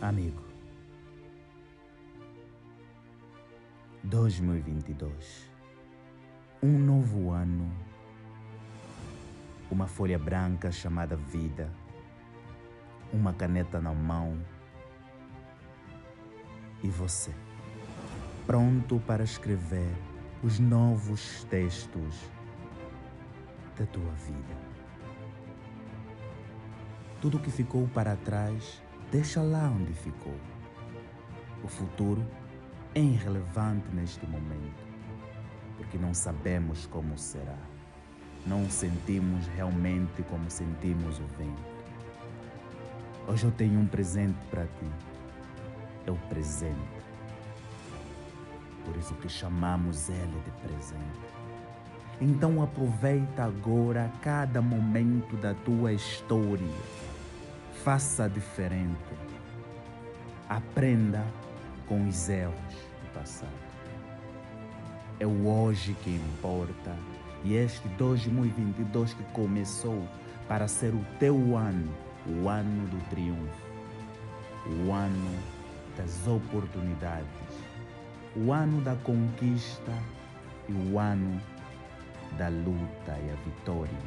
[0.00, 0.42] Amigo,
[4.02, 5.50] 2022,
[6.62, 7.70] um novo ano,
[9.70, 11.70] uma folha branca chamada vida,
[13.12, 14.40] uma caneta na mão.
[16.82, 17.34] E você,
[18.46, 19.94] pronto para escrever
[20.42, 22.16] os novos textos
[23.78, 24.56] da tua vida.
[27.20, 30.36] Tudo que ficou para trás, deixa lá onde ficou.
[31.64, 32.24] O futuro
[32.94, 34.82] é irrelevante neste momento,
[35.76, 37.58] porque não sabemos como será.
[38.46, 41.70] Não sentimos realmente como sentimos o vento.
[43.28, 44.90] Hoje eu tenho um presente para ti.
[46.06, 47.00] É o presente.
[48.84, 51.20] Por isso que chamamos ele de presente.
[52.20, 57.09] Então aproveita agora cada momento da tua história.
[57.84, 59.14] Faça diferente.
[60.50, 61.24] Aprenda
[61.88, 63.48] com os erros do passado.
[65.18, 66.94] É o hoje que importa
[67.42, 70.06] e este 2022 que começou
[70.46, 71.90] para ser o teu ano,
[72.26, 73.66] o ano do triunfo,
[74.84, 75.38] o ano
[75.96, 77.24] das oportunidades,
[78.36, 79.92] o ano da conquista
[80.68, 81.40] e o ano
[82.36, 83.98] da luta e a vitória.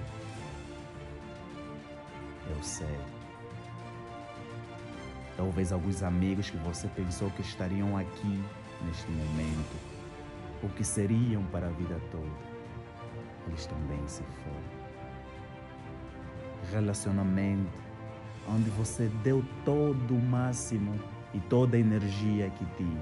[2.56, 3.23] Eu sei.
[5.36, 8.44] Talvez alguns amigos que você pensou que estariam aqui
[8.86, 9.76] neste momento,
[10.62, 12.28] ou que seriam para a vida toda,
[13.48, 14.84] eles também se foram.
[16.72, 17.84] Relacionamento
[18.48, 21.00] onde você deu todo o máximo
[21.34, 23.02] e toda a energia que tinha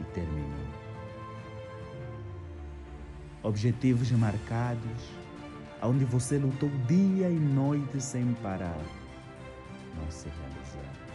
[0.00, 0.66] e terminou.
[3.42, 5.10] Objetivos marcados,
[5.82, 8.80] onde você lutou dia e noite sem parar,
[10.00, 11.08] não se realizaram.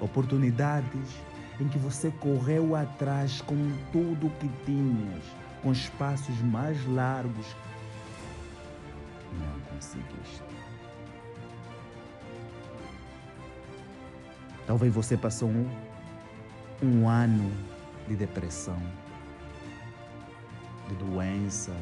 [0.00, 1.08] Oportunidades
[1.60, 3.56] em que você correu atrás com
[3.92, 5.24] tudo o que tinhas,
[5.62, 7.46] com espaços mais largos
[9.32, 10.42] e não conseguiste.
[14.66, 15.68] Talvez você passou um,
[16.82, 17.50] um ano
[18.06, 18.80] de depressão,
[20.88, 21.74] de doença,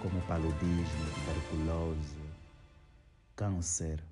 [0.00, 2.16] como paludismo, tuberculose,
[3.36, 4.02] câncer,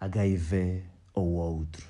[0.00, 0.84] HIV
[1.14, 1.86] ou outro.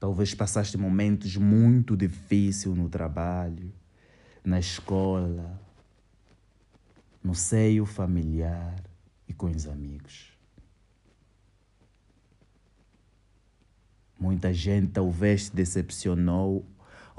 [0.00, 3.72] Talvez passaste momentos muito difíceis no trabalho,
[4.44, 5.60] na escola,
[7.22, 8.82] no seio familiar
[9.28, 10.32] e com os amigos.
[14.18, 16.66] Muita gente talvez te decepcionou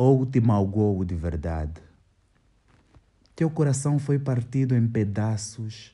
[0.02, 1.82] ou te magoou de verdade.
[3.36, 5.94] Teu coração foi partido em pedaços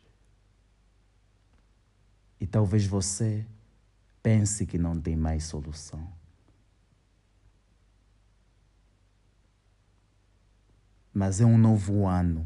[2.39, 3.43] e talvez você
[4.21, 6.07] pense que não tem mais solução.
[11.11, 12.45] Mas é um novo ano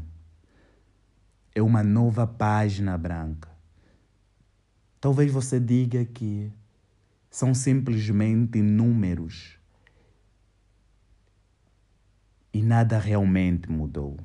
[1.54, 3.50] é uma nova página branca.
[4.98, 6.50] Talvez você diga que
[7.30, 9.59] são simplesmente números
[12.52, 14.18] e nada realmente mudou.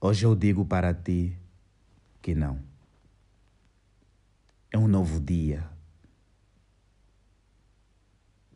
[0.00, 1.36] Hoje eu digo para ti
[2.22, 2.62] que não.
[4.70, 5.68] É um novo dia.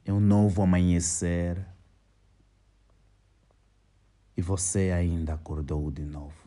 [0.05, 1.67] É um novo amanhecer
[4.37, 6.42] e você ainda acordou de novo.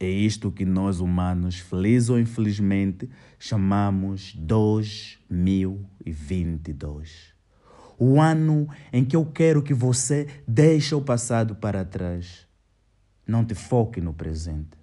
[0.00, 7.34] É isto que nós humanos, feliz ou infelizmente, chamamos 2022.
[7.98, 12.46] O ano em que eu quero que você deixe o passado para trás.
[13.26, 14.78] Não te foque no presente.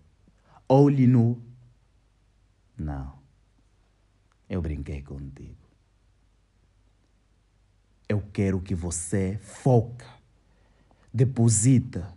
[0.67, 1.41] Olhe no.
[2.77, 3.13] Não.
[4.49, 5.55] Eu brinquei contigo.
[8.09, 10.13] Eu quero que você foca
[11.15, 12.13] deposita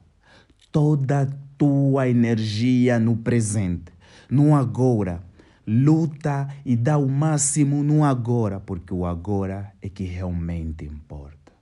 [0.70, 1.26] toda a
[1.56, 3.93] tua energia no presente,
[4.31, 5.23] no agora.
[5.67, 11.53] Luta e dá o máximo no agora, porque o agora é que realmente importa.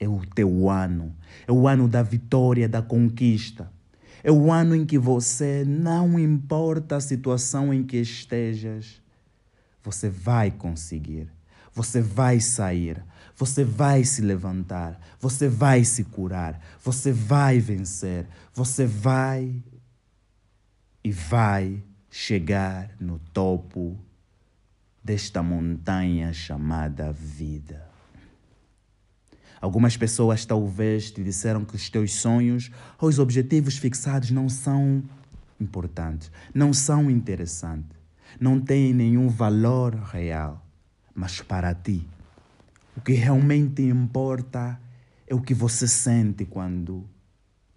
[0.00, 1.14] É o teu ano,
[1.46, 3.70] é o ano da vitória, da conquista.
[4.24, 9.00] É o ano em que você, não importa a situação em que estejas,
[9.82, 11.28] você vai conseguir,
[11.74, 13.02] você vai sair,
[13.36, 19.62] você vai se levantar, você vai se curar, você vai vencer, você vai
[21.02, 23.98] e vai chegar no topo
[25.02, 27.90] desta montanha chamada vida.
[29.60, 32.70] Algumas pessoas talvez te disseram que os teus sonhos
[33.00, 35.02] ou os objetivos fixados não são
[35.60, 37.96] importantes, não são interessantes,
[38.40, 40.61] não têm nenhum valor real.
[41.14, 42.08] Mas para ti,
[42.96, 44.80] o que realmente importa
[45.26, 47.08] é o que você sente quando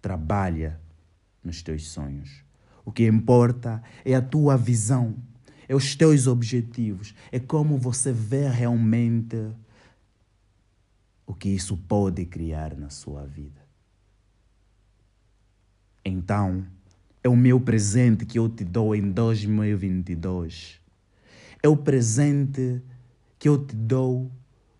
[0.00, 0.80] trabalha
[1.42, 2.44] nos teus sonhos.
[2.84, 5.16] O que importa é a tua visão,
[5.68, 9.36] é os teus objetivos, é como você vê realmente
[11.26, 13.60] o que isso pode criar na sua vida.
[16.04, 16.64] Então,
[17.24, 20.80] é o meu presente que eu te dou em 2022.
[21.60, 22.80] É o presente
[23.38, 24.30] que eu te dou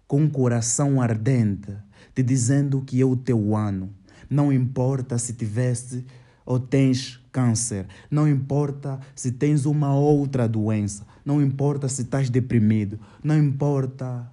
[0.07, 1.77] com um coração ardente,
[2.15, 3.93] te dizendo que é o teu ano.
[4.29, 6.05] Não importa se tivesse
[6.45, 13.01] ou tens câncer, não importa se tens uma outra doença, não importa se estás deprimido,
[13.23, 14.31] não importa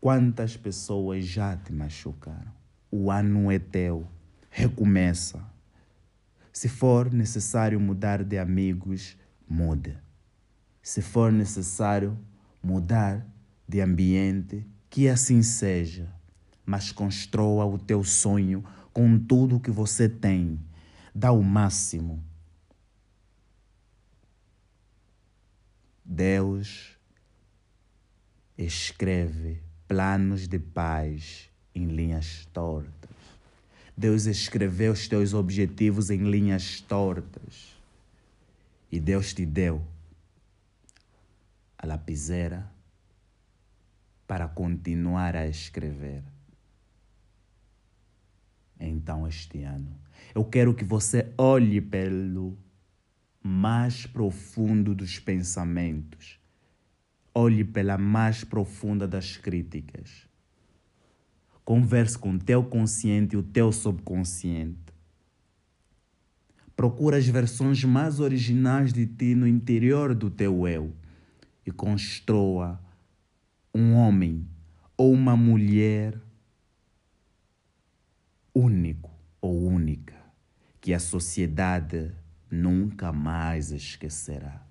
[0.00, 2.50] quantas pessoas já te machucaram.
[2.90, 4.06] O ano é teu,
[4.48, 5.40] recomeça.
[6.52, 9.16] Se for necessário mudar de amigos,
[9.48, 9.96] mude.
[10.82, 12.18] Se for necessário
[12.62, 13.26] mudar
[13.66, 16.08] de ambiente, que assim seja.
[16.64, 20.58] Mas construa o teu sonho com tudo o que você tem.
[21.14, 22.22] Dá o máximo.
[26.04, 26.96] Deus
[28.58, 33.10] escreve planos de paz em linhas tortas.
[33.96, 37.76] Deus escreveu os teus objetivos em linhas tortas.
[38.90, 39.82] E Deus te deu
[41.80, 42.70] a lapiseira
[44.26, 46.22] para continuar a escrever.
[48.78, 49.98] Então, este ano,
[50.34, 52.56] eu quero que você olhe pelo
[53.42, 56.38] mais profundo dos pensamentos,
[57.34, 60.28] olhe pela mais profunda das críticas
[61.70, 64.92] Converse com o teu consciente e o teu subconsciente.
[66.74, 70.92] Procura as versões mais originais de ti no interior do teu eu
[71.70, 72.80] e construa
[73.72, 74.44] um homem
[74.96, 76.20] ou uma mulher
[78.52, 80.18] único ou única
[80.80, 82.12] que a sociedade
[82.50, 84.66] nunca mais esquecerá.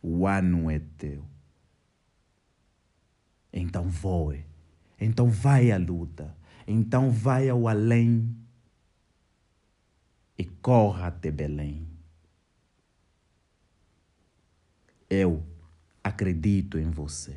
[0.00, 1.24] O ano é teu.
[3.52, 4.46] Então voe
[5.00, 6.36] então vai à luta.
[6.66, 8.36] Então vai ao além
[10.38, 11.88] e corra até Belém.
[15.08, 15.42] Eu
[16.02, 17.36] acredito em você.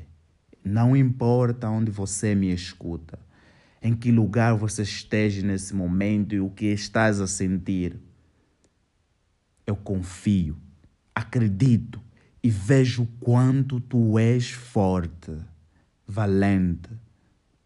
[0.64, 3.20] Não importa onde você me escuta,
[3.82, 8.00] em que lugar você esteja nesse momento e o que estás a sentir.
[9.68, 10.58] Eu confio,
[11.14, 12.02] acredito
[12.42, 15.32] e vejo quanto tu és forte,
[16.08, 16.90] valente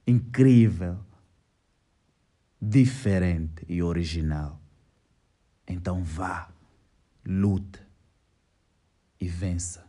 [0.08, 0.98] incrível,
[2.62, 4.60] diferente e original.
[5.68, 6.50] Então vá,
[7.26, 7.82] lute
[9.20, 9.87] e vença.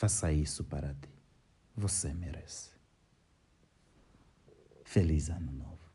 [0.00, 1.10] Faça isso para ti.
[1.76, 2.70] Você merece.
[4.82, 5.92] Feliz Ano Novo.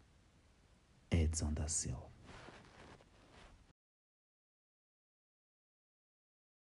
[1.10, 2.15] Edson da Silva.